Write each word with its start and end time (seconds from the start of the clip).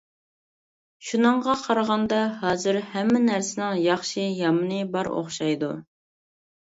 شۇنىڭغا 1.09 1.53
قارىغاندا 1.65 2.21
ھازىر 2.45 2.79
ھەممە 2.95 3.23
نەرسىنىڭ 3.29 3.77
ياخشى 3.89 4.27
يامىنى 4.41 4.81
بار 4.97 5.11
ئوخشايدۇ. 5.17 5.71